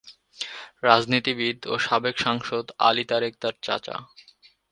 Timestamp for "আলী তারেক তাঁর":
2.79-3.55